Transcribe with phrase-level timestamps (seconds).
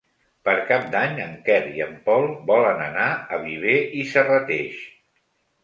[0.47, 4.85] Per Cap d'Any en Quer i en Pol volen anar a Viver i Serrateix.